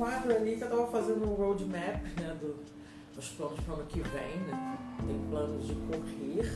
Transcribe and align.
quadro 0.00 0.34
ali 0.34 0.56
que 0.56 0.64
eu 0.64 0.70
tava 0.70 0.86
fazendo 0.86 1.30
um 1.30 1.34
roadmap, 1.34 2.02
né, 2.18 2.34
do, 2.40 2.56
dos 3.14 3.28
planos 3.28 3.60
para 3.60 3.74
o 3.74 3.76
ano 3.76 3.86
que 3.86 4.00
vem, 4.00 4.36
né? 4.46 4.78
Tem 5.06 5.18
planos 5.28 5.66
de 5.66 5.74
correr. 5.74 6.50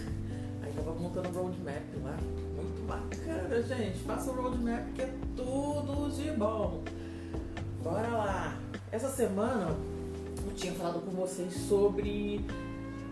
Aí 0.62 0.72
tava 0.72 0.94
montando 0.94 1.28
o 1.28 1.42
roadmap 1.42 1.82
lá. 2.02 2.16
Muito 2.56 2.86
bacana, 2.86 3.62
gente. 3.62 3.98
Faça 3.98 4.30
o 4.30 4.34
roadmap 4.34 4.90
que 4.94 5.02
é 5.02 5.14
tudo 5.36 6.10
de 6.10 6.30
bom. 6.30 6.82
Bora 7.82 8.08
lá. 8.08 8.58
Essa 8.90 9.10
semana 9.10 9.76
eu 10.46 10.54
tinha 10.54 10.72
falado 10.72 11.04
com 11.04 11.10
vocês 11.10 11.52
sobre 11.68 12.46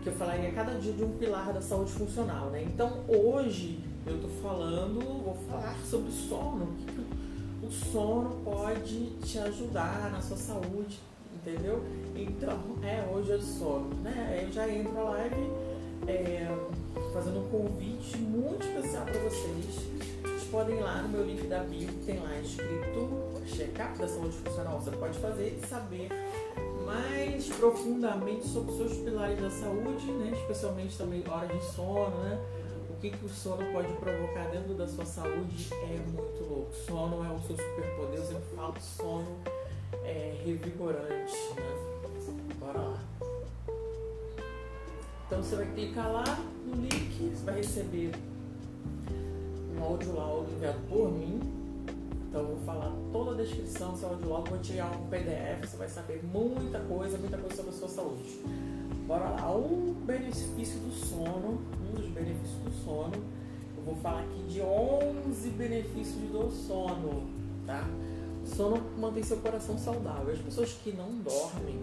que 0.01 0.09
eu 0.09 0.13
falaria 0.13 0.51
cada 0.51 0.73
dia 0.79 0.93
de 0.93 1.03
um 1.03 1.11
pilar 1.11 1.53
da 1.53 1.61
saúde 1.61 1.91
funcional, 1.91 2.49
né? 2.49 2.63
Então 2.63 3.03
hoje 3.07 3.83
eu 4.07 4.19
tô 4.19 4.27
falando, 4.41 4.99
vou 4.99 5.37
falar 5.47 5.77
sobre 5.87 6.11
sono. 6.11 6.65
O 6.65 6.75
que 6.75 7.22
o 7.65 7.71
sono 7.71 8.41
pode 8.43 9.05
te 9.21 9.39
ajudar 9.39 10.11
na 10.11 10.21
sua 10.21 10.37
saúde, 10.37 10.99
entendeu? 11.33 11.81
Então, 12.15 12.59
é, 12.83 13.07
hoje 13.13 13.31
é 13.31 13.39
sono, 13.39 13.93
né? 14.01 14.41
Eu 14.43 14.51
já 14.51 14.69
entro 14.69 14.93
na 14.93 15.03
live 15.03 15.49
é, 16.07 16.47
fazendo 17.13 17.39
um 17.39 17.49
convite 17.49 18.17
muito 18.17 18.65
especial 18.65 19.05
para 19.05 19.19
vocês. 19.19 19.65
Vocês 20.21 20.43
podem 20.51 20.77
ir 20.77 20.81
lá 20.81 21.01
no 21.01 21.09
meu 21.09 21.25
link 21.25 21.47
da 21.47 21.59
bio, 21.59 21.89
tem 22.05 22.19
lá 22.19 22.37
escrito 22.39 23.33
check-up 23.47 23.97
da 23.97 24.07
saúde 24.07 24.35
funcional. 24.37 24.79
Você 24.81 24.91
pode 24.91 25.17
fazer 25.19 25.59
e 25.61 25.67
saber 25.67 26.09
mais 26.85 27.47
profundamente 27.47 28.47
sobre 28.47 28.71
os 28.71 28.77
seus 28.77 28.93
pilares 28.97 29.39
da 29.39 29.49
saúde, 29.49 30.11
né? 30.11 30.31
especialmente 30.33 30.97
também 30.97 31.23
hora 31.27 31.47
de 31.47 31.63
sono, 31.73 32.17
né? 32.23 32.39
Que, 33.03 33.09
que 33.09 33.25
o 33.25 33.27
sono 33.27 33.69
pode 33.73 33.91
provocar 33.97 34.49
dentro 34.49 34.75
da 34.75 34.87
sua 34.87 35.03
saúde 35.03 35.67
é 35.73 35.99
muito 36.09 36.49
louco. 36.49 36.73
Sono 36.73 37.21
é 37.25 37.29
o 37.33 37.39
seu 37.41 37.57
superpoder, 37.57 38.17
eu 38.17 38.25
sempre 38.25 38.55
falo 38.55 38.79
sono 38.79 39.39
é 40.05 40.41
revigorante, 40.45 41.33
né? 41.57 42.55
Bora 42.57 42.79
lá. 42.79 43.03
Então 45.27 45.43
você 45.43 45.57
vai 45.57 45.65
clicar 45.73 46.13
lá 46.13 46.23
no 46.65 46.75
link, 46.81 47.29
você 47.35 47.43
vai 47.43 47.55
receber 47.55 48.11
um 49.75 49.83
áudio 49.83 50.15
laudo 50.15 50.49
enviado 50.53 50.79
por 50.87 51.11
mim 51.11 51.41
então 52.29 52.41
eu 52.41 52.47
vou 52.55 52.65
falar 52.65 52.91
toda 53.11 53.33
a 53.33 53.35
descrição 53.35 53.91
do 53.91 53.97
seu 53.99 54.09
audiolog, 54.09 54.49
vou 54.49 54.57
tirar 54.57 54.91
um 54.97 55.07
PDF, 55.07 55.69
você 55.69 55.77
vai 55.77 55.87
saber 55.87 56.23
muita 56.23 56.79
coisa, 56.79 57.15
muita 57.15 57.37
coisa 57.37 57.55
sobre 57.55 57.69
a 57.69 57.73
sua 57.75 57.87
saúde. 57.87 58.41
Bora 59.05 59.29
lá, 59.31 59.53
um 59.53 59.93
benefício 60.05 60.79
do 60.79 60.91
sono, 60.93 61.59
um 61.81 61.95
dos 61.95 62.05
benefícios 62.07 62.57
do 62.63 62.71
sono, 62.85 63.11
eu 63.77 63.83
vou 63.83 63.95
falar 63.97 64.21
aqui 64.21 64.43
de 64.43 64.61
11 64.61 65.49
benefícios 65.49 66.31
do 66.31 66.49
sono, 66.49 67.27
tá? 67.65 67.85
O 68.43 68.47
sono 68.47 68.81
mantém 68.97 69.21
seu 69.21 69.37
coração 69.37 69.77
saudável. 69.77 70.33
As 70.33 70.39
pessoas 70.39 70.71
que 70.81 70.93
não 70.93 71.09
dormem, 71.17 71.79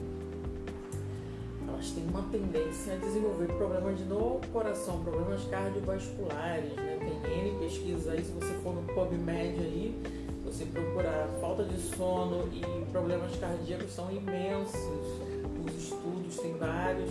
elas 1.69 1.91
têm 1.91 2.05
uma 2.09 2.23
tendência 2.23 2.95
a 2.95 2.97
desenvolver 2.97 3.49
problemas 3.49 4.01
no 4.01 4.41
coração, 4.51 5.05
problemas 5.05 5.45
cardiovasculares, 5.45 6.75
né? 6.75 7.21
Tem 7.23 7.49
N 7.49 7.59
pesquisas 7.59 8.09
aí, 8.09 8.25
se 8.25 8.33
você 8.33 8.55
for 8.63 8.75
no 8.75 8.83
PubMed 8.95 9.61
aí, 9.61 10.03
você 10.43 10.65
procurar 10.65 11.29
falta 11.39 11.65
de 11.65 11.79
sono 11.81 12.49
e 12.53 12.63
problemas 12.91 13.37
cardíacos 13.37 13.93
são 13.93 14.11
imensos. 14.11 15.31
Os 15.67 15.75
estudos 15.83 16.20
têm 16.37 16.55
vários 16.55 17.11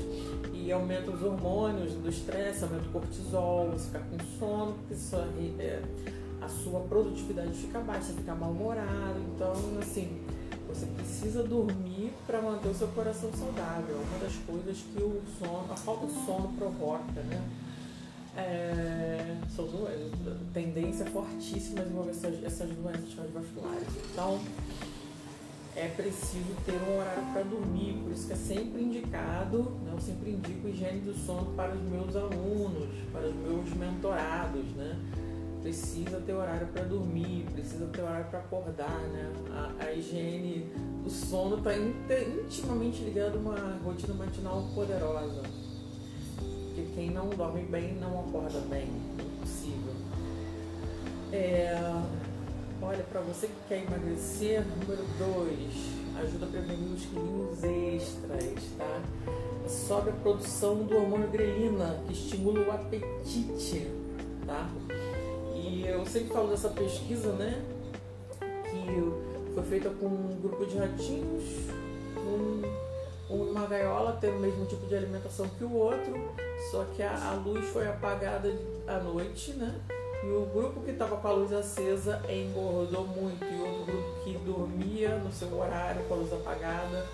e 0.53 0.72
aumenta 0.72 1.12
os 1.12 1.23
hormônios 1.23 1.94
do 1.94 2.09
estresse, 2.09 2.64
aumenta 2.64 2.88
o 2.88 2.92
cortisol, 2.92 3.72
você 3.72 3.86
fica 3.88 4.00
com 4.00 4.17
sono, 4.38 4.73
porque 4.73 4.95
sua, 4.95 5.28
é, 5.59 5.81
a 6.42 6.48
sua 6.48 6.81
produtividade 6.81 7.53
fica 7.53 7.80
baixa, 7.80 8.14
fica 8.14 8.36
mal-humorado. 8.36 9.20
Então, 9.36 9.54
assim, 9.80 10.21
você 10.67 10.86
precisa 10.86 11.44
dormir 11.44 12.11
para 12.27 12.42
manter 12.42 12.70
o 12.70 12.73
seu 12.76 12.88
coração 12.89 13.32
saudável. 13.33 13.95
É 13.95 13.99
uma 13.99 14.20
das 14.20 14.36
coisas 14.45 14.77
que 14.77 15.02
o 15.02 15.21
sono, 15.38 15.65
a 15.71 15.76
falta 15.76 16.08
de 16.08 16.26
sono 16.26 16.54
provoca, 16.58 17.21
né? 17.23 17.42
é, 18.39 19.38
são 19.55 19.65
doenças, 19.65 20.38
tendência 20.54 21.05
fortíssima 21.08 21.82
a 21.82 21.83
desenvolver 21.83 22.11
essas, 22.11 22.44
essas 22.44 22.70
doenças 22.70 23.14
cardiovasculares. 23.14 23.88
Então, 24.11 24.39
é 25.80 25.88
preciso 25.95 26.56
ter 26.66 26.73
um 26.73 27.00
horário 27.00 27.23
para 27.32 27.44
dormir, 27.44 28.00
por 28.04 28.12
isso 28.12 28.28
que 28.28 28.34
é 28.34 28.36
sempre 28.36 28.84
indicado, 28.84 29.64
né, 29.84 29.92
eu 29.94 30.00
sempre 30.00 30.32
indico 30.32 30.67
higiene 30.67 31.00
do 31.02 31.14
sono 31.14 31.54
para 31.56 31.73
os 31.73 31.82
meus 31.82 32.16
alunos, 32.16 32.90
para 33.12 33.28
os 33.28 33.36
meus 33.36 33.73
mentorados, 33.73 34.66
né? 34.76 34.98
Precisa 35.62 36.22
ter 36.22 36.34
horário 36.34 36.68
para 36.68 36.84
dormir, 36.84 37.45
precisa 37.52 37.86
ter 37.88 38.02
horário 38.02 38.28
para 38.30 38.39
acordar, 38.39 39.00
né? 39.12 39.32
A, 39.52 39.86
a 39.86 39.94
higiene 39.94 40.72
do 41.04 41.10
sono 41.10 41.58
está 41.58 41.72
intimamente 41.76 43.04
ligada 43.04 43.38
a 43.38 43.39
uma 43.39 43.80
rotina 43.84 44.14
matinal 44.14 44.70
poderosa 44.73 45.42
porque 46.80 46.86
quem 46.95 47.10
não 47.10 47.30
dorme 47.30 47.64
bem 47.64 47.95
não 47.95 48.22
acorda 48.22 48.60
bem, 48.70 48.88
impossível. 49.20 49.94
É, 51.32 51.78
olha, 52.82 53.04
para 53.04 53.22
você 53.22 53.48
que 53.48 53.54
quer 53.67 53.84
emagrecer, 53.84 54.64
número 54.66 55.04
2, 55.17 56.23
ajuda 56.23 56.45
a 56.45 56.50
prevenir 56.50 56.94
os 56.94 57.06
quilinhos 57.06 57.64
extras, 57.64 58.64
tá? 58.78 59.02
Sobe 59.67 60.10
a 60.10 60.14
produção 60.14 60.84
do 60.84 60.95
hormônio 60.95 61.30
grelina, 61.30 62.02
que 62.08 62.14
estimula 62.14 62.60
o 62.62 62.72
apetite, 62.72 63.88
tá? 64.45 64.70
E 65.56 65.86
eu 65.86 66.06
sempre 66.06 66.34
falo 66.34 66.50
dessa 66.50 66.70
pesquisa, 66.70 67.34
né? 67.34 67.62
Que 68.39 69.54
foi 69.54 69.64
feita 69.64 69.89
com 69.89 70.06
um 70.08 70.39
grupo 70.42 70.66
de 70.66 70.78
ratinhos, 70.78 71.44
um 72.18 72.80
uma 73.30 73.68
gaiola 73.68 74.14
tem 74.14 74.32
o 74.32 74.39
mesmo 74.39 74.66
tipo 74.66 74.88
de 74.88 74.95
alimentação 74.95 75.48
que 75.50 75.64
o 75.64 75.72
outro, 75.72 76.34
só 76.72 76.84
que 76.95 77.04
a, 77.04 77.30
a 77.30 77.34
luz 77.36 77.64
foi 77.70 77.88
apagada 77.88 78.52
à 78.88 78.98
noite, 78.98 79.52
né? 79.54 79.80
E 80.24 80.28
o 80.28 80.46
grupo 80.54 80.82
que 80.82 80.92
estava 80.92 81.18
com 81.18 81.28
a 81.28 81.32
luz 81.32 81.54
acesa 81.54 82.22
engordou 82.30 83.08
muito, 83.08 83.44
e 83.44 83.62
outro 83.62 83.86
grupo 83.86 84.24
que 84.24 84.38
dormia 84.40 85.18
no 85.18 85.32
seu 85.32 85.58
horário 85.58 86.04
com 86.06 86.14
a 86.14 86.18
luz 86.18 86.34
apagada, 86.34 87.06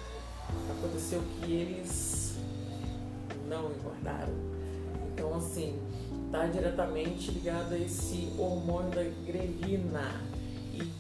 aconteceu 0.78 1.22
que 1.40 1.52
eles 1.52 2.36
não 3.48 3.72
engordaram. 3.72 4.34
Então, 5.14 5.36
assim, 5.36 5.80
está 6.26 6.48
diretamente 6.48 7.32
ligado 7.32 7.74
a 7.74 7.78
esse 7.78 8.34
hormônio 8.38 8.92
da 8.92 9.04
grelina 9.04 10.22
e, 10.74 10.92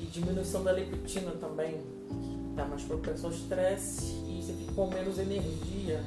e 0.00 0.06
diminuição 0.06 0.64
da 0.64 0.72
leptina 0.72 1.30
também, 1.40 1.80
que 2.20 2.50
está 2.50 2.64
mais 2.64 2.82
propenso 2.82 3.26
ao 3.26 3.32
estresse 3.32 4.24
você 4.44 4.52
fica 4.52 4.72
com 4.72 4.86
menos 4.88 5.18
energia. 5.18 6.00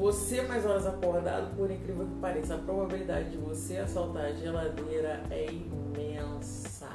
Você 0.00 0.40
mais 0.40 0.64
horas 0.64 0.86
acordado, 0.86 1.54
por 1.54 1.70
incrível 1.70 2.06
que 2.06 2.14
pareça, 2.22 2.54
a 2.54 2.58
probabilidade 2.58 3.32
de 3.32 3.36
você 3.36 3.76
assaltar 3.76 4.24
a 4.24 4.32
geladeira 4.32 5.22
é 5.30 5.44
imensa. 5.52 6.88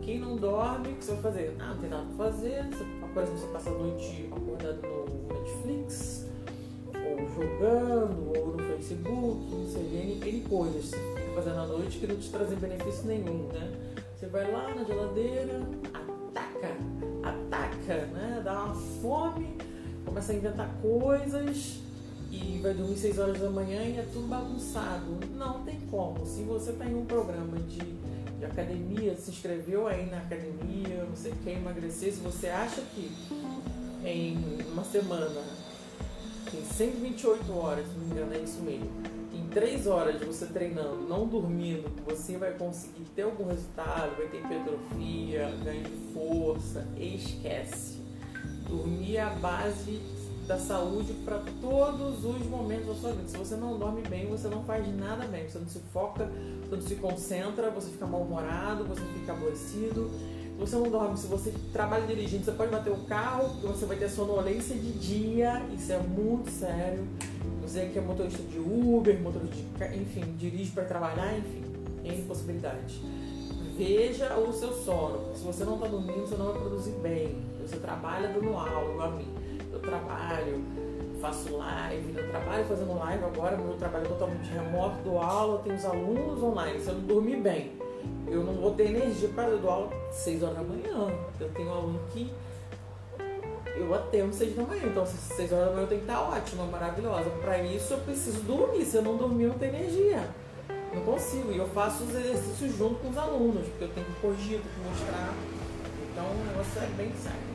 Quem 0.00 0.18
não 0.18 0.36
dorme, 0.36 0.92
o 0.92 0.96
que 0.96 1.04
você 1.04 1.12
vai 1.12 1.22
fazer? 1.24 1.54
Ah, 1.60 1.74
não 1.74 1.76
tem 1.76 1.90
nada 1.90 2.06
pra 2.16 2.30
fazer. 2.30 2.64
Você, 2.70 2.84
por 3.12 3.22
exemplo, 3.22 3.38
você 3.38 3.46
passa 3.48 3.68
a 3.68 3.72
noite 3.74 4.30
acordado 4.34 4.80
no 4.80 5.40
Netflix, 5.40 6.26
ou 6.94 7.28
jogando, 7.28 8.38
ou 8.38 8.46
no 8.56 8.62
Facebook, 8.64 9.54
não 9.54 9.66
sei, 9.66 10.20
N 10.24 10.40
coisas 10.48 10.84
que 10.84 10.96
você 10.96 11.20
fica 11.20 11.32
fazendo 11.34 11.58
à 11.58 11.66
noite 11.66 11.98
que 11.98 12.06
não 12.06 12.16
te 12.16 12.30
trazem 12.30 12.56
benefício 12.56 13.06
nenhum, 13.08 13.48
né? 13.48 13.72
Você 14.16 14.26
vai 14.28 14.50
lá 14.50 14.74
na 14.74 14.84
geladeira, 14.84 15.60
ataca 15.92 16.76
ataca, 17.22 18.06
né? 18.06 18.40
Dá 18.42 18.64
uma 18.64 18.74
fome, 18.74 19.58
começa 20.06 20.32
a 20.32 20.34
inventar 20.34 20.70
coisas 20.80 21.91
e 22.32 22.58
vai 22.62 22.72
dormir 22.74 22.96
6 22.96 23.18
horas 23.18 23.38
da 23.38 23.50
manhã 23.50 23.82
e 23.82 23.98
é 23.98 24.06
tudo 24.12 24.26
bagunçado. 24.26 25.18
Não 25.36 25.62
tem 25.62 25.78
como. 25.90 26.24
Se 26.26 26.42
você 26.42 26.70
está 26.70 26.86
em 26.86 26.94
um 26.94 27.04
programa 27.04 27.58
de, 27.58 27.78
de 27.78 28.44
academia, 28.44 29.14
se 29.16 29.30
inscreveu 29.30 29.86
aí 29.86 30.10
na 30.10 30.18
academia, 30.18 31.04
você 31.14 31.32
quer 31.44 31.58
emagrecer, 31.58 32.12
se 32.12 32.20
você 32.20 32.48
acha 32.48 32.80
que 32.94 33.10
em 34.04 34.36
uma 34.72 34.82
semana 34.82 35.42
tem 36.50 36.64
128 36.64 37.52
horas, 37.52 37.86
se 37.86 37.92
não 37.92 38.06
me 38.06 38.12
engano, 38.12 38.34
é 38.34 38.38
isso 38.38 38.60
mesmo 38.62 39.22
três 39.52 39.86
horas 39.86 40.18
de 40.18 40.24
você 40.24 40.46
treinando, 40.46 41.02
não 41.08 41.26
dormindo, 41.26 41.90
você 42.04 42.36
vai 42.36 42.52
conseguir 42.52 43.04
ter 43.14 43.22
algum 43.22 43.46
resultado, 43.46 44.16
vai 44.16 44.26
ter 44.28 44.38
hipertrofia, 44.38 45.50
ganho 45.62 45.84
de 45.84 46.12
força, 46.14 46.86
esquece. 46.98 48.00
Dormir 48.66 49.16
é 49.16 49.22
a 49.22 49.30
base 49.30 50.00
da 50.46 50.58
saúde 50.58 51.12
para 51.24 51.40
todos 51.60 52.24
os 52.24 52.46
momentos 52.46 52.86
da 52.86 52.94
sua 52.94 53.12
vida. 53.12 53.28
Se 53.28 53.36
você 53.36 53.56
não 53.56 53.78
dorme 53.78 54.02
bem, 54.02 54.26
você 54.26 54.48
não 54.48 54.64
faz 54.64 54.86
nada 54.96 55.26
bem. 55.26 55.48
Você 55.48 55.58
não 55.58 55.68
se 55.68 55.80
foca, 55.92 56.28
você 56.68 56.76
não 56.76 56.82
se 56.82 56.94
concentra, 56.96 57.70
você 57.70 57.90
fica 57.90 58.06
mal-humorado, 58.06 58.84
você 58.84 59.02
fica 59.18 59.32
aborrecido. 59.32 60.10
Se 60.54 60.58
você 60.58 60.76
não 60.76 60.90
dorme, 60.90 61.16
se 61.16 61.26
você 61.26 61.52
trabalha 61.72 62.06
dirigindo, 62.06 62.44
você 62.44 62.52
pode 62.52 62.70
bater 62.70 62.92
o 62.92 62.98
carro, 63.04 63.48
você 63.62 63.86
vai 63.86 63.96
ter 63.96 64.08
sonolência 64.08 64.76
de 64.76 64.92
dia, 64.92 65.62
isso 65.74 65.92
é 65.92 65.98
muito 65.98 66.50
sério 66.50 67.06
dizer 67.72 67.90
que 67.90 67.98
é 67.98 68.02
motorista 68.02 68.42
de 68.42 68.58
Uber, 68.58 69.18
motorista 69.20 69.56
de, 69.56 69.96
enfim, 69.96 70.34
dirige 70.36 70.72
para 70.72 70.84
trabalhar, 70.84 71.38
enfim, 71.38 71.62
N 72.04 72.22
possibilidades. 72.22 73.00
veja 73.76 74.36
o 74.36 74.52
seu 74.52 74.72
sono. 74.72 75.34
Se 75.34 75.42
você 75.42 75.64
não 75.64 75.76
está 75.76 75.86
dormindo, 75.86 76.26
você 76.26 76.36
não 76.36 76.52
vai 76.52 76.60
produzir 76.60 76.92
bem. 77.02 77.36
Você 77.62 77.76
trabalha 77.76 78.28
dando 78.28 78.54
aula, 78.54 78.92
igual 78.92 79.08
a 79.08 79.16
mim. 79.16 79.41
Eu 79.82 79.90
trabalho, 79.90 80.64
faço 81.20 81.56
live, 81.56 82.14
eu 82.16 82.30
trabalho 82.30 82.64
fazendo 82.66 82.96
live 82.98 83.24
agora, 83.24 83.56
meu 83.56 83.74
trabalho 83.74 84.04
é 84.04 84.08
totalmente 84.08 84.48
remoto, 84.50 85.02
dou 85.02 85.20
aula, 85.20 85.60
tenho 85.64 85.74
os 85.74 85.84
alunos 85.84 86.42
online. 86.42 86.80
Se 86.80 86.88
eu 86.88 86.94
não 86.94 87.02
dormir 87.02 87.36
bem, 87.36 87.72
eu 88.28 88.44
não 88.44 88.54
vou 88.54 88.74
ter 88.74 88.90
energia 88.90 89.28
para 89.30 89.56
dar 89.56 89.68
aula 89.68 89.90
6 90.12 90.42
horas 90.44 90.56
da 90.56 90.62
manhã. 90.62 91.12
Eu 91.40 91.48
tenho 91.50 91.68
um 91.68 91.72
aluno 91.72 92.00
que 92.12 92.32
eu 93.76 93.92
atendo 93.92 94.32
6 94.32 94.54
da 94.54 94.62
manhã, 94.62 94.82
então 94.84 95.04
6 95.04 95.52
horas 95.52 95.66
da 95.66 95.72
manhã 95.72 95.82
eu 95.82 95.88
tenho 95.88 96.00
que 96.02 96.06
estar 96.06 96.20
ótima, 96.20 96.64
maravilhosa. 96.66 97.30
Para 97.42 97.58
isso 97.58 97.94
eu 97.94 97.98
preciso 97.98 98.40
dormir, 98.42 98.84
se 98.84 98.96
eu 98.96 99.02
não 99.02 99.16
dormir 99.16 99.44
eu 99.44 99.48
não 99.50 99.58
tenho 99.58 99.74
energia. 99.74 100.28
Não 100.94 101.02
consigo. 101.02 101.50
E 101.50 101.58
eu 101.58 101.66
faço 101.68 102.04
os 102.04 102.14
exercícios 102.14 102.76
junto 102.78 103.00
com 103.00 103.08
os 103.08 103.18
alunos, 103.18 103.66
porque 103.66 103.84
eu 103.84 103.88
tenho 103.88 104.06
que 104.06 104.20
corrigir, 104.20 104.60
tenho 104.60 104.74
que 104.74 104.80
mostrar. 104.88 105.34
Então 106.12 106.24
o 106.24 106.46
negócio 106.46 106.82
é 106.82 106.86
bem 106.96 107.12
sério. 107.14 107.51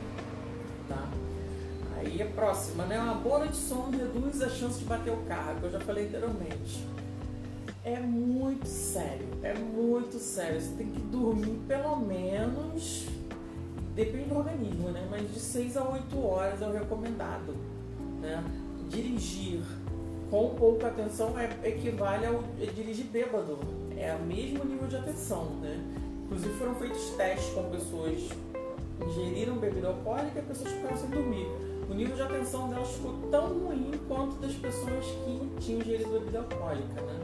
A 2.20 2.26
próxima, 2.26 2.84
né? 2.84 2.98
Uma 2.98 3.14
boa 3.14 3.46
de 3.46 3.56
sono 3.56 3.96
reduz 3.96 4.42
a 4.42 4.48
chance 4.48 4.80
de 4.80 4.84
bater 4.84 5.12
o 5.12 5.18
carro, 5.18 5.60
que 5.60 5.66
eu 5.66 5.70
já 5.70 5.80
falei 5.80 6.06
anteriormente. 6.06 6.84
É 7.84 8.00
muito 8.00 8.66
sério, 8.66 9.28
é 9.42 9.54
muito 9.54 10.18
sério. 10.18 10.60
Você 10.60 10.74
tem 10.76 10.88
que 10.88 11.00
dormir 11.00 11.60
pelo 11.68 11.96
menos, 11.96 13.06
depende 13.94 14.30
do 14.30 14.36
organismo, 14.36 14.88
né? 14.90 15.06
Mas 15.08 15.32
de 15.32 15.38
6 15.38 15.76
a 15.76 15.88
8 15.88 16.26
horas 16.26 16.60
é 16.60 16.66
o 16.66 16.72
recomendado. 16.72 17.56
Né? 18.20 18.42
Dirigir 18.88 19.62
com 20.28 20.56
pouca 20.56 20.88
atenção 20.88 21.38
é, 21.38 21.48
equivale 21.68 22.26
ao 22.26 22.42
é 22.60 22.66
dirigir 22.66 23.06
bêbado. 23.06 23.60
É 23.96 24.14
o 24.20 24.24
mesmo 24.24 24.64
nível 24.64 24.88
de 24.88 24.96
atenção, 24.96 25.44
né? 25.60 25.80
Inclusive 26.24 26.52
foram 26.58 26.74
feitos 26.74 27.10
testes 27.10 27.54
com 27.54 27.70
pessoas 27.70 28.28
ingeriram 29.06 29.56
bebida 29.56 29.88
alcoólica 29.88 30.40
e 30.40 30.42
pessoas 30.42 30.72
ficaram 30.72 30.96
sem 30.96 31.10
dormir. 31.10 31.67
O 31.88 31.94
nível 31.94 32.16
de 32.16 32.22
atenção 32.22 32.68
delas 32.68 32.88
ficou 32.88 33.14
tão 33.30 33.46
ruim 33.58 33.92
quanto 34.06 34.36
das 34.36 34.52
pessoas 34.54 35.04
que 35.04 35.50
tinham 35.60 35.80
ingerido 35.80 36.10
bebida 36.10 36.40
alcoólica, 36.40 37.00
né? 37.02 37.20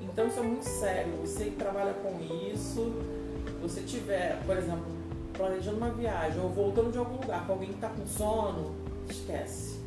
Então 0.00 0.26
isso 0.26 0.40
é 0.40 0.42
muito 0.42 0.64
sério. 0.64 1.12
Você 1.20 1.44
que 1.44 1.56
trabalha 1.56 1.94
com 1.94 2.18
isso, 2.52 2.92
você 3.60 3.82
tiver, 3.82 4.42
por 4.46 4.56
exemplo, 4.56 4.86
planejando 5.34 5.76
uma 5.76 5.90
viagem 5.90 6.40
ou 6.40 6.48
voltando 6.50 6.90
de 6.90 6.98
algum 6.98 7.20
lugar 7.20 7.46
com 7.46 7.52
alguém 7.52 7.68
que 7.68 7.74
está 7.74 7.88
com 7.88 8.06
sono, 8.06 8.74
esquece 9.08 9.82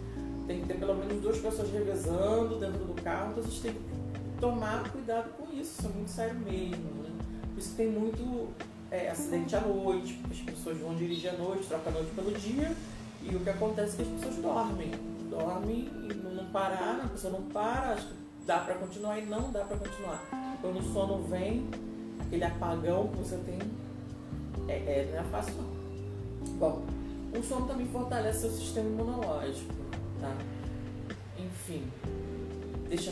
tem 0.47 0.61
que 0.61 0.67
ter 0.67 0.75
pelo 0.75 0.95
menos 0.95 1.21
duas 1.21 1.37
pessoas 1.37 1.71
revezando 1.71 2.59
dentro 2.59 2.85
do 2.85 3.01
carro, 3.01 3.31
então 3.31 3.43
a 3.43 3.47
gente 3.47 3.61
tem 3.61 3.73
que 3.73 3.79
tomar 4.39 4.89
cuidado 4.91 5.29
com 5.37 5.45
isso, 5.53 5.79
isso 5.79 5.87
é 5.87 5.89
muito 5.89 6.11
sério 6.11 6.39
mesmo. 6.39 7.03
Né? 7.03 7.09
Por 7.53 7.59
isso 7.59 7.75
tem 7.75 7.89
muito 7.89 8.49
é, 8.91 9.09
acidente 9.09 9.55
à 9.55 9.61
noite, 9.61 10.21
as 10.29 10.39
pessoas 10.39 10.77
vão 10.77 10.95
dirigir 10.95 11.31
à 11.31 11.33
noite, 11.33 11.65
trocam 11.67 11.91
a 11.91 11.95
noite 11.95 12.11
pelo 12.11 12.31
dia, 12.31 12.75
e 13.29 13.35
o 13.35 13.39
que 13.39 13.49
acontece 13.49 14.01
é 14.01 14.05
que 14.05 14.13
as 14.13 14.19
pessoas 14.19 14.35
dormem. 14.37 14.91
Dormem 15.29 15.89
e 16.09 16.13
não 16.35 16.45
parar, 16.45 17.01
a 17.03 17.07
pessoa 17.07 17.33
não 17.33 17.41
para, 17.43 17.93
acho 17.93 18.07
que 18.07 18.13
dá 18.45 18.59
para 18.59 18.75
continuar 18.75 19.19
e 19.19 19.25
não 19.25 19.51
dá 19.51 19.65
para 19.65 19.77
continuar. 19.77 20.23
Quando 20.61 20.79
o 20.79 20.93
sono 20.93 21.23
vem, 21.23 21.67
aquele 22.19 22.43
apagão 22.43 23.07
que 23.09 23.17
você 23.17 23.37
tem, 23.37 23.59
é, 24.67 24.73
é, 24.73 25.09
não 25.11 25.19
é 25.19 25.23
fácil 25.31 25.53
não. 25.55 26.55
Bom, 26.57 26.83
o 27.37 27.43
sono 27.43 27.67
também 27.67 27.87
fortalece 27.87 28.41
seu 28.41 28.51
sistema 28.51 28.87
imunológico 28.87 29.73
tá? 30.19 30.35
Enfim, 31.37 31.83
deixa, 32.89 33.11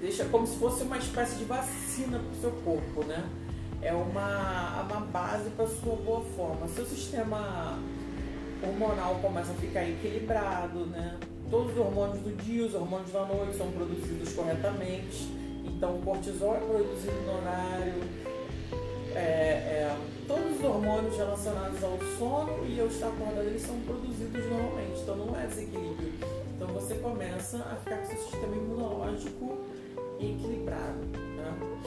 deixa 0.00 0.24
como 0.26 0.46
se 0.46 0.56
fosse 0.58 0.82
uma 0.82 0.98
espécie 0.98 1.36
de 1.36 1.44
vacina 1.44 2.18
para 2.18 2.30
o 2.30 2.40
seu 2.40 2.50
corpo, 2.62 3.04
né? 3.04 3.24
É 3.82 3.92
uma, 3.92 4.82
uma 4.82 5.00
base 5.00 5.50
para 5.50 5.66
sua 5.66 5.96
boa 5.96 6.22
forma. 6.36 6.66
Seu 6.68 6.86
sistema 6.86 7.78
hormonal 8.64 9.16
começa 9.16 9.52
a 9.52 9.54
ficar 9.54 9.88
equilibrado, 9.88 10.86
né? 10.86 11.16
Todos 11.50 11.72
os 11.72 11.78
hormônios 11.78 12.20
do 12.20 12.36
dia, 12.42 12.66
os 12.66 12.74
hormônios 12.74 13.12
da 13.12 13.24
noite 13.24 13.56
são 13.56 13.70
produzidos 13.70 14.32
corretamente. 14.32 15.28
Então, 15.64 15.96
o 15.96 16.02
cortisol 16.02 16.56
é 16.56 16.60
produzido 16.60 17.20
no 17.26 17.38
horário. 17.38 18.02
É, 19.14 19.20
é, 19.20 19.96
todos 20.26 20.56
os 20.56 20.64
hormônios 20.64 21.16
relacionados 21.16 21.84
ao 21.84 21.98
sono 22.18 22.66
e 22.66 22.80
ao 22.80 22.88
estar 22.88 23.08
acordado 23.08 23.46
eles 23.46 23.62
são 23.62 23.78
produzidos 23.80 24.44
normalmente. 24.50 25.00
Então, 25.02 25.16
não 25.16 25.38
é 25.38 25.46
desequilíbrio 25.46 26.44
então 26.56 26.68
você 26.68 26.94
começa 26.94 27.58
a 27.58 27.76
ficar 27.76 27.98
com 27.98 28.06
seu 28.06 28.16
sistema 28.16 28.56
imunológico 28.56 29.58
equilibrado. 30.18 31.00
Né? 31.36 31.80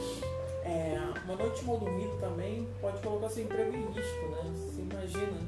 É, 0.64 0.98
uma 1.24 1.36
noite 1.36 1.64
mal 1.64 1.78
dormida 1.78 2.14
também 2.20 2.68
pode 2.80 3.00
colocar 3.02 3.28
seu 3.30 3.44
emprego 3.44 3.74
em 3.74 3.86
risco. 3.92 4.26
Né? 4.28 4.52
Você 4.54 4.82
imagina, 4.82 5.40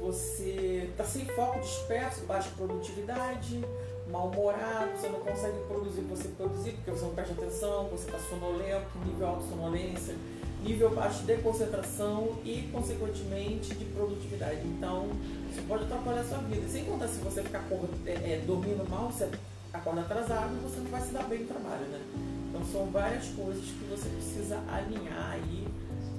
você 0.00 0.88
está 0.90 1.04
sem 1.04 1.24
foco, 1.26 1.60
disperso, 1.60 2.24
baixa 2.24 2.50
produtividade, 2.56 3.64
mal-humorado, 4.10 4.96
você 4.96 5.08
não 5.08 5.20
consegue 5.20 5.58
produzir 5.66 6.00
o 6.00 6.04
que 6.04 6.10
você 6.10 6.28
produzir 6.28 6.72
porque 6.72 6.90
você 6.90 7.04
não 7.04 7.14
presta 7.14 7.32
atenção, 7.34 7.88
você 7.88 8.06
está 8.06 8.18
sonolento, 8.18 8.98
nível 9.04 9.26
alto 9.26 9.42
de 9.42 9.48
sonolência 9.50 10.14
nível 10.62 10.90
baixo 10.90 11.22
de 11.24 11.36
concentração 11.36 12.36
e, 12.44 12.68
consequentemente, 12.72 13.74
de 13.74 13.84
produtividade. 13.86 14.60
Então, 14.66 15.08
isso 15.50 15.62
pode 15.62 15.84
atrapalhar 15.84 16.20
a 16.20 16.24
sua 16.24 16.38
vida. 16.38 16.68
Sem 16.68 16.84
contar 16.84 17.08
se 17.08 17.18
você 17.18 17.42
ficar 17.42 17.64
é, 18.06 18.10
é, 18.10 18.42
dormindo 18.46 18.88
mal, 18.88 19.10
você 19.10 19.30
acorda 19.72 20.00
atrasado, 20.00 20.60
você 20.62 20.80
não 20.80 20.90
vai 20.90 21.00
se 21.00 21.12
dar 21.12 21.24
bem 21.24 21.40
no 21.40 21.46
trabalho, 21.46 21.86
né? 21.86 22.00
Então, 22.48 22.64
são 22.72 22.86
várias 22.90 23.26
coisas 23.28 23.64
que 23.64 23.84
você 23.84 24.08
precisa 24.08 24.58
alinhar 24.68 25.32
aí 25.32 25.66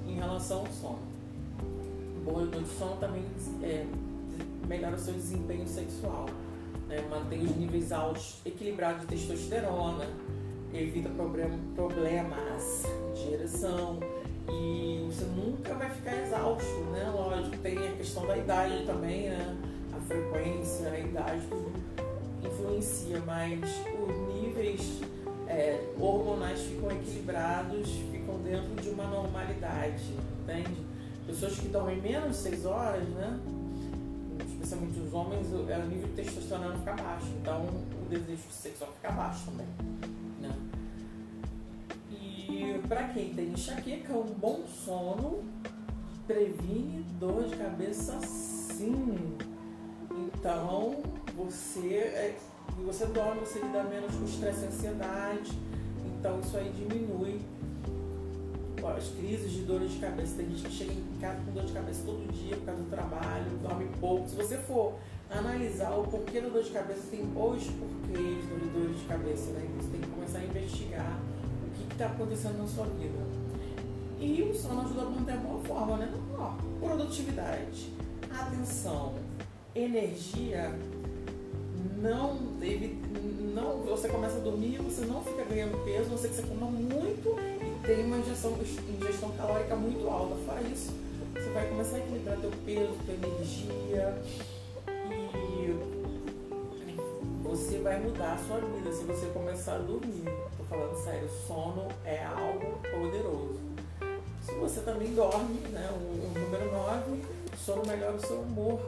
em 0.06 0.14
relação 0.14 0.60
ao 0.60 0.66
sono. 0.68 1.09
Boa 2.30 2.48
sono 2.78 2.96
também 3.00 3.24
é, 3.60 3.84
melhora 4.68 4.94
o 4.94 4.98
seu 4.98 5.14
desempenho 5.14 5.66
sexual. 5.66 6.26
Né? 6.88 7.04
Mantém 7.10 7.42
os 7.42 7.56
níveis 7.56 7.90
altos 7.90 8.40
equilibrados 8.46 9.00
de 9.00 9.08
testosterona, 9.08 10.06
evita 10.72 11.08
problem, 11.08 11.58
problemas 11.74 12.84
de 13.16 13.34
ereção, 13.34 13.98
e 14.48 15.04
você 15.06 15.24
nunca 15.24 15.74
vai 15.74 15.90
ficar 15.90 16.16
exausto, 16.22 16.80
né? 16.92 17.10
Lógico, 17.12 17.56
tem 17.58 17.76
a 17.76 17.92
questão 17.96 18.24
da 18.24 18.36
idade 18.36 18.86
também, 18.86 19.30
né? 19.30 19.56
A 19.92 20.00
frequência, 20.00 20.88
a 20.88 21.00
idade, 21.00 21.42
influencia, 22.44 23.20
mas 23.26 23.60
os 23.60 24.34
níveis 24.34 25.00
é, 25.48 25.84
hormonais 25.98 26.60
ficam 26.60 26.92
equilibrados, 26.92 27.90
ficam 28.12 28.38
dentro 28.38 28.80
de 28.80 28.88
uma 28.90 29.04
normalidade, 29.04 30.14
entende? 30.42 30.89
Pessoas 31.30 31.60
que 31.60 31.68
dormem 31.68 32.00
menos 32.00 32.36
de 32.36 32.42
6 32.42 32.66
horas, 32.66 33.08
né? 33.10 33.38
Especialmente 34.48 34.98
os 34.98 35.14
homens, 35.14 35.46
o, 35.52 35.70
é, 35.70 35.78
nível 35.86 36.08
de 36.08 36.14
testosterona 36.14 36.76
fica 36.76 36.92
baixo, 36.94 37.26
então 37.40 37.62
o 37.62 38.08
desejo 38.08 38.42
sexual 38.50 38.92
fica 38.94 39.12
baixo 39.12 39.46
também. 39.46 39.66
E 42.10 42.80
para 42.88 43.04
quem 43.08 43.32
tem 43.32 43.52
enxaqueca, 43.52 44.12
um 44.12 44.34
bom 44.34 44.64
sono 44.66 45.44
previne 46.26 47.04
dor 47.20 47.44
de 47.44 47.56
cabeça 47.56 48.18
sim. 48.26 49.36
Então, 50.10 50.96
você, 51.36 51.94
é, 51.96 52.36
você 52.84 53.06
dorme, 53.06 53.40
você 53.40 53.60
lida 53.60 53.84
menos 53.84 54.14
com 54.16 54.24
estresse 54.24 54.64
e 54.64 54.66
ansiedade. 54.66 55.52
Então, 56.18 56.40
isso 56.40 56.56
aí 56.56 56.70
diminui 56.72 57.40
as 58.88 59.08
crises 59.08 59.52
de 59.52 59.62
dor 59.62 59.80
de 59.80 59.98
cabeça. 59.98 60.36
Tem 60.36 60.46
gente 60.48 60.62
que 60.62 60.72
chega 60.72 60.92
em 60.92 61.18
casa 61.20 61.40
com 61.44 61.52
dor 61.52 61.64
de 61.64 61.72
cabeça 61.72 62.02
todo 62.04 62.32
dia 62.32 62.56
por 62.56 62.66
causa 62.66 62.82
do 62.82 62.90
trabalho, 62.90 63.50
dorme 63.62 63.88
pouco. 64.00 64.28
Se 64.28 64.36
você 64.36 64.56
for 64.56 64.94
analisar 65.30 65.92
o 65.92 66.04
porquê 66.04 66.40
da 66.40 66.48
dor 66.48 66.62
de 66.62 66.70
cabeça, 66.70 67.02
tem 67.10 67.20
os 67.20 67.28
porquês 67.34 68.48
da 68.48 68.72
dor 68.72 68.94
de 68.94 69.04
cabeça, 69.04 69.50
né? 69.52 69.68
Você 69.80 69.88
tem 69.88 70.00
que 70.00 70.08
começar 70.08 70.38
a 70.38 70.44
investigar 70.44 71.20
está 72.02 72.06
acontecendo 72.06 72.58
na 72.58 72.66
sua 72.66 72.86
vida. 72.86 73.18
E 74.18 74.42
o 74.42 74.54
sono 74.54 74.80
ajuda 74.82 75.02
a 75.02 75.04
manter 75.04 75.32
a 75.32 75.36
boa 75.36 75.62
forma, 75.64 75.96
né? 75.98 76.12
Ó, 76.38 76.54
produtividade, 76.78 77.92
atenção, 78.30 79.14
energia, 79.74 80.74
não 82.00 82.36
deve. 82.58 82.98
Não, 83.54 83.78
você 83.82 84.08
começa 84.08 84.36
a 84.36 84.40
dormir, 84.40 84.78
você 84.78 85.04
não 85.04 85.22
fica 85.22 85.44
ganhando 85.44 85.84
peso, 85.84 86.10
você 86.10 86.28
que 86.28 86.34
você 86.34 86.42
coma 86.42 86.66
muito 86.66 87.36
tem 87.90 88.04
uma 88.04 88.18
ingestão, 88.18 88.56
ingestão 89.02 89.30
calórica 89.32 89.74
muito 89.74 90.08
alta. 90.08 90.36
Fora 90.46 90.62
isso, 90.62 90.92
você 91.34 91.50
vai 91.50 91.68
começar 91.68 91.96
a 91.96 91.98
equilibrar 91.98 92.38
teu 92.38 92.52
peso, 92.64 92.94
tua 93.04 93.14
energia 93.14 94.22
e 95.34 95.74
você 97.42 97.78
vai 97.78 97.98
mudar 97.98 98.34
a 98.34 98.38
sua 98.38 98.60
vida 98.60 98.92
se 98.92 99.02
você 99.04 99.26
começar 99.26 99.74
a 99.74 99.78
dormir 99.78 100.30
falando 100.68 101.02
sério, 101.02 101.28
sono 101.48 101.88
é 102.04 102.24
algo 102.24 102.78
poderoso. 102.78 103.58
Se 104.40 104.54
você 104.54 104.82
também 104.82 105.12
dorme, 105.12 105.58
né, 105.70 105.90
o, 105.90 105.94
o 105.96 106.32
número 106.38 106.70
9, 106.70 107.24
sono 107.58 107.82
melhora 107.88 108.14
o 108.14 108.20
seu 108.20 108.36
humor. 108.36 108.80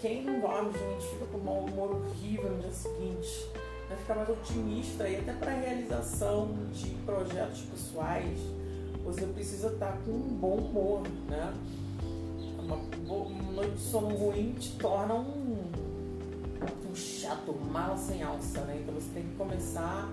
Quem 0.00 0.22
não 0.22 0.38
dorme, 0.38 0.70
gente, 0.72 1.08
fica 1.08 1.26
com 1.26 1.38
um 1.38 1.64
humor 1.64 1.96
horrível 1.96 2.50
no 2.50 2.60
dia 2.60 2.72
seguinte, 2.72 3.50
né, 3.90 3.96
fica 3.96 4.14
mais 4.14 4.28
otimista 4.28 5.08
e 5.08 5.16
até 5.16 5.32
para 5.32 5.52
realização 5.52 6.54
de 6.72 6.90
projetos 7.04 7.62
pessoais, 7.62 8.38
você 9.04 9.26
precisa 9.26 9.68
estar 9.68 9.98
com 10.04 10.12
um 10.12 10.38
bom 10.40 10.56
humor, 10.56 11.02
né? 11.28 11.52
Uma, 12.58 12.76
uma 12.76 13.52
noite 13.52 13.72
de 13.72 13.80
sono 13.80 14.14
ruim 14.14 14.52
te 14.52 14.76
torna 14.76 15.14
um, 15.14 15.64
um 16.88 16.94
chato, 16.94 17.52
mala 17.52 17.96
sem 17.96 18.22
alça, 18.22 18.60
né? 18.60 18.80
Então 18.80 18.94
você 18.94 19.08
tem 19.12 19.24
que 19.24 19.34
começar 19.34 20.08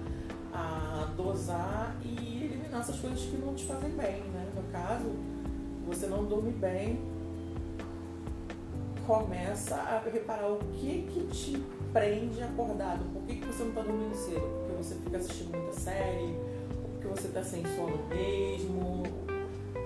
a 0.51 1.13
dosar 1.15 1.95
e 2.03 2.45
eliminar 2.45 2.81
essas 2.81 2.99
coisas 2.99 3.19
que 3.19 3.37
não 3.37 3.53
te 3.53 3.65
fazem 3.65 3.91
bem, 3.91 4.21
né? 4.31 4.51
No 4.55 4.63
caso, 4.71 5.11
você 5.85 6.07
não 6.07 6.25
dorme 6.25 6.51
bem, 6.51 6.99
começa 9.07 9.75
a 9.75 10.01
reparar 10.11 10.49
o 10.49 10.59
que 10.73 11.07
que 11.09 11.27
te 11.27 11.63
prende 11.93 12.43
acordado, 12.43 13.05
por 13.13 13.21
que, 13.23 13.37
que 13.37 13.47
você 13.47 13.63
não 13.63 13.69
está 13.69 13.81
dormindo 13.81 14.13
cedo, 14.13 14.41
porque 14.41 14.83
você 14.83 14.95
fica 14.95 15.17
assistindo 15.17 15.57
muita 15.57 15.71
série, 15.71 16.35
porque 16.91 17.07
você 17.07 17.27
está 17.27 17.41
sem 17.41 17.63
sono 17.63 17.97
mesmo, 18.09 19.03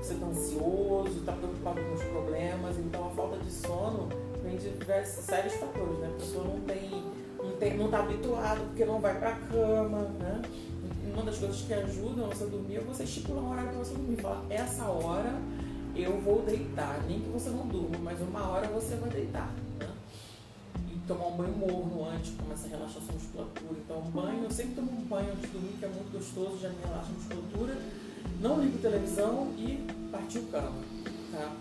você 0.02 0.14
está 0.14 0.26
ansioso, 0.26 1.20
está 1.20 1.34
preocupado 1.34 1.80
com 1.80 1.94
os 1.94 2.04
problemas, 2.06 2.78
então 2.80 3.06
a 3.06 3.10
falta 3.12 3.38
de 3.38 3.52
sono 3.52 4.10
vem 4.44 4.58
de 4.58 4.72
diversos, 4.72 5.24
sérios 5.24 5.54
fatores, 5.54 6.00
né? 6.00 6.10
A 6.12 6.20
pessoa 6.20 6.44
não 6.44 6.60
tem, 6.62 6.90
não 7.38 7.52
tem, 7.58 7.78
não 7.78 7.86
está 7.86 8.00
habituado 8.00 8.62
porque 8.70 8.86
não 8.86 9.00
vai 9.00 9.20
para 9.20 9.30
a 9.30 9.36
cama, 9.36 10.00
né? 10.20 10.42
Uma 11.14 11.24
das 11.24 11.38
coisas 11.38 11.62
que 11.62 11.74
ajudam 11.76 12.28
você 12.28 12.44
a 12.46 12.48
dormir 12.48 12.78
é 12.78 12.80
você 12.80 13.04
estipular 13.04 13.44
um 13.44 13.52
horário 13.52 13.70
para 13.70 13.80
você 13.80 13.94
dormir, 13.94 14.16
falar 14.20 14.44
essa 14.50 14.86
hora 14.86 15.40
eu 16.04 16.20
vou 16.22 16.42
deitar, 16.44 17.04
nem 17.08 17.20
que 17.20 17.30
você 17.30 17.50
não 17.50 17.68
durma, 17.68 17.98
mas 18.04 18.20
uma 18.22 18.48
hora 18.50 18.68
você 18.68 18.96
vai 18.96 19.10
deitar, 19.10 19.54
né? 19.80 19.88
E 20.90 20.98
tomar 21.08 21.28
um 21.28 21.38
banho 21.38 21.56
morno 21.58 22.10
antes, 22.10 22.34
começa 22.36 22.68
a 22.68 22.70
relaxação 22.70 23.14
musculatura. 23.14 23.80
Então, 23.84 24.00
um 24.00 24.12
banho, 24.12 24.44
eu 24.44 24.52
sempre 24.52 24.76
tomo 24.76 24.92
um 24.92 25.06
banho 25.06 25.32
antes 25.32 25.42
de 25.42 25.48
dormir, 25.48 25.74
que 25.80 25.86
é 25.86 25.88
muito 25.88 26.12
gostoso, 26.12 26.60
já 26.60 26.70
me 26.70 26.76
relaxa 26.84 27.10
a 27.10 27.14
musculatura. 27.14 27.78
Não 28.40 28.60
ligo 28.60 28.78
televisão 28.80 29.54
e 29.58 29.88
partiu 30.12 30.44
cama, 30.52 30.82
tá? 31.32 31.52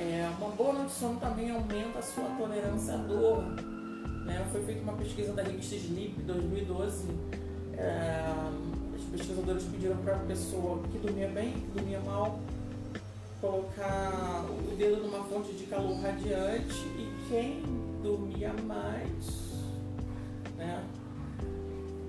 É, 0.00 0.30
uma 0.38 0.48
boa 0.52 0.72
noite 0.72 0.88
de 0.88 0.94
sono 0.94 1.20
também 1.20 1.50
aumenta 1.50 1.98
a 1.98 2.02
sua 2.02 2.24
tolerância 2.38 2.94
à 2.94 2.96
dor. 2.96 3.42
Né? 4.24 4.48
Foi 4.50 4.62
feita 4.64 4.80
uma 4.80 4.94
pesquisa 4.94 5.34
da 5.34 5.42
revista 5.42 5.74
Sleep 5.74 6.22
2012. 6.22 7.04
É, 7.76 8.24
os 8.96 9.04
pesquisadores 9.10 9.64
pediram 9.64 9.98
para 9.98 10.16
a 10.16 10.20
pessoa 10.20 10.82
que 10.90 10.98
dormia 10.98 11.28
bem, 11.28 11.52
que 11.52 11.78
dormia 11.78 12.00
mal, 12.00 12.40
colocar 13.40 14.44
o 14.48 14.76
dedo 14.76 15.02
numa 15.02 15.24
fonte 15.24 15.52
de 15.52 15.64
calor 15.64 15.98
radiante 16.00 16.86
e 16.98 17.10
quem 17.28 17.62
dormia 18.02 18.52
mais, 18.64 19.64
né, 20.56 20.84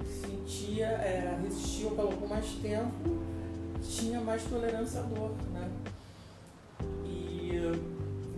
sentia, 0.06 0.88
é, 0.88 1.40
resistia 1.42 1.90
ao 1.90 1.96
calor 1.96 2.14
por 2.14 2.30
mais 2.30 2.46
tempo, 2.62 3.20
tinha 3.82 4.20
mais 4.20 4.44
tolerância 4.44 5.00
à 5.00 5.04
dor, 5.04 5.32
né? 5.54 5.70
E 7.06 7.52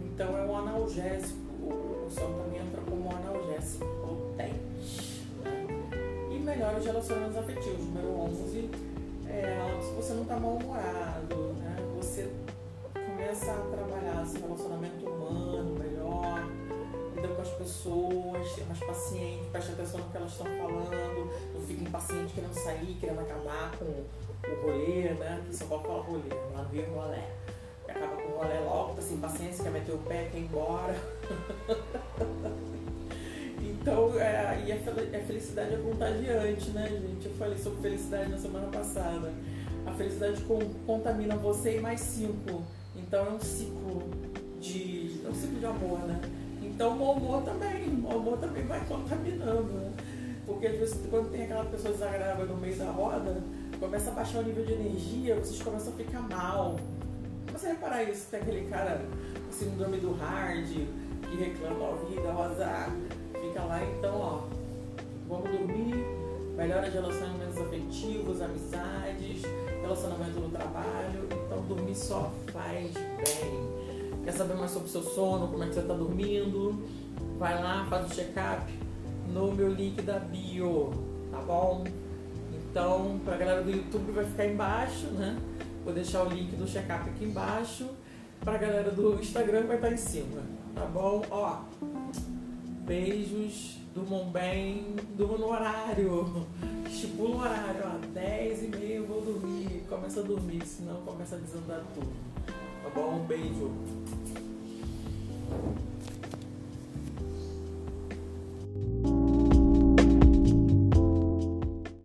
então 0.05 0.37
é 0.37 0.45
um 0.45 0.55
analgésico, 0.55 1.39
o 1.65 2.07
sono 2.09 2.43
também 2.43 2.59
entra 2.59 2.81
como 2.81 3.07
um 3.07 3.11
analgésico 3.11 3.85
potente. 3.85 5.25
Né? 5.43 5.65
E 6.31 6.39
melhora 6.39 6.77
os 6.77 6.85
relacionamentos 6.85 7.37
afetivos. 7.37 7.85
Número 7.85 8.19
11 8.21 8.69
é 9.27 9.79
se 9.81 9.91
você 9.95 10.13
não 10.13 10.21
está 10.21 10.39
mal-humorado, 10.39 11.52
preste 19.53 19.71
atenção 19.71 19.99
no 19.99 20.09
que 20.09 20.17
elas 20.17 20.31
estão 20.31 20.47
falando, 20.47 21.31
não 21.53 21.61
fica 21.61 21.83
impaciente 21.83 22.33
querendo 22.33 22.53
sair, 22.53 22.97
querendo 22.99 23.19
acabar 23.19 23.71
com 23.77 23.85
o 23.85 24.61
rolê, 24.63 25.13
né? 25.13 25.43
Que 25.47 25.55
só 25.55 25.65
pode 25.65 25.83
falar 25.83 26.01
rolê, 26.01 26.29
lá 26.53 26.63
no 26.63 26.69
Rio 26.69 26.85
rolê. 26.91 27.19
Acaba 27.87 28.15
com 28.15 28.29
o 28.29 28.37
rolê 28.37 28.59
logo, 28.61 28.95
tá 28.95 29.01
sem 29.03 29.17
paciência, 29.17 29.63
quer 29.63 29.71
meter 29.71 29.93
o 29.93 29.99
pé, 29.99 30.27
quer 30.31 30.39
ir 30.39 30.41
embora. 30.41 30.95
Então, 33.65 34.17
é, 34.17 34.63
e 34.65 34.71
a 34.71 35.25
felicidade 35.25 35.73
é 35.73 35.77
contagiante, 35.77 36.69
né, 36.69 36.87
gente? 36.87 37.25
Eu 37.25 37.33
falei 37.33 37.57
sobre 37.57 37.81
felicidade 37.81 38.29
na 38.29 38.37
semana 38.37 38.67
passada. 38.67 39.33
A 39.85 39.91
felicidade 39.91 40.41
contamina 40.85 41.35
você 41.35 41.77
e 41.77 41.81
mais 41.81 41.99
cinco. 41.99 42.63
Então 42.95 43.25
é 43.25 43.29
um 43.31 43.39
ciclo 43.41 44.03
de. 44.61 45.21
É 45.25 45.29
um 45.29 45.33
ciclo 45.33 45.59
de 45.59 45.65
amor, 45.65 45.99
né? 45.99 46.21
Então 46.73 46.97
o 46.97 47.11
humor 47.11 47.43
também, 47.43 47.87
o 48.03 48.17
humor 48.17 48.37
também 48.39 48.63
vai 48.63 48.83
contaminando, 48.85 49.71
né? 49.73 49.91
Porque 50.45 50.67
às 50.67 50.77
vezes 50.77 50.99
quando 51.09 51.31
tem 51.31 51.43
aquela 51.43 51.65
pessoa 51.65 51.93
desagradável 51.93 52.47
no 52.47 52.57
meio 52.57 52.75
da 52.75 52.89
roda, 52.89 53.43
começa 53.79 54.09
a 54.09 54.13
baixar 54.13 54.39
o 54.39 54.43
nível 54.43 54.65
de 54.65 54.73
energia, 54.73 55.35
vocês 55.35 55.61
começam 55.61 55.93
a 55.93 55.95
ficar 55.95 56.21
mal. 56.21 56.77
Você 57.51 57.67
reparar 57.67 58.03
isso, 58.03 58.27
tem 58.31 58.39
aquele 58.39 58.67
cara, 58.69 59.01
o 59.47 59.53
síndrome 59.53 59.97
do 59.97 60.13
hard, 60.13 60.67
que 60.67 61.37
reclama 61.37 61.89
a 61.89 61.95
vida, 62.07 62.31
rosa, 62.31 62.89
fica 63.39 63.63
lá, 63.63 63.79
então 63.83 64.15
ó, 64.19 64.41
vamos 65.29 65.51
dormir, 65.51 65.95
melhora 66.57 66.87
os 66.87 66.93
relacionamentos 66.93 67.57
afetivos, 67.59 68.41
amizades, 68.41 69.43
relacionamento 69.81 70.39
no 70.39 70.49
trabalho. 70.49 71.27
Então 71.45 71.61
dormir 71.67 71.95
só 71.95 72.31
faz 72.51 72.91
bem. 72.93 73.82
Quer 74.23 74.31
saber 74.31 74.53
mais 74.55 74.71
sobre 74.71 74.87
o 74.87 74.91
seu 74.91 75.03
sono, 75.03 75.49
como 75.49 75.63
é 75.63 75.67
que 75.67 75.73
você 75.73 75.81
está 75.81 75.93
dormindo? 75.93 76.81
Vai 77.37 77.61
lá, 77.61 77.85
faz 77.89 78.09
o 78.09 78.15
check-up 78.15 78.71
no 79.33 79.51
meu 79.51 79.69
link 79.73 80.01
da 80.01 80.17
bio, 80.19 80.91
tá 81.29 81.39
bom? 81.39 81.83
Então, 82.53 83.19
pra 83.25 83.35
galera 83.35 83.61
do 83.61 83.69
YouTube 83.69 84.11
vai 84.13 84.23
ficar 84.23 84.45
embaixo, 84.45 85.07
né? 85.07 85.37
Vou 85.83 85.93
deixar 85.93 86.23
o 86.23 86.29
link 86.29 86.55
do 86.55 86.65
check-up 86.65 87.09
aqui 87.09 87.25
embaixo. 87.25 87.89
Pra 88.39 88.57
galera 88.57 88.91
do 88.91 89.19
Instagram 89.19 89.67
vai 89.67 89.75
estar 89.75 89.91
em 89.91 89.97
cima, 89.97 90.41
tá 90.73 90.85
bom? 90.85 91.21
Ó, 91.29 91.59
beijos 92.85 93.77
durmam 93.93 94.29
bem, 94.31 94.95
durmam 95.15 95.37
no 95.37 95.47
horário, 95.49 96.47
estipula 96.89 97.35
o 97.35 97.39
horário, 97.39 97.81
ó, 97.85 98.07
10 98.13 98.63
e 98.63 98.67
meia 98.67 98.95
eu 98.95 99.05
vou 99.05 99.21
dormir, 99.21 99.83
começa 99.87 100.19
a 100.19 100.23
dormir, 100.23 100.65
senão 100.65 101.01
começa 101.01 101.35
a 101.35 101.39
desandar 101.39 101.83
tudo 101.93 102.32
bom, 102.93 103.25
beijo. 103.27 103.71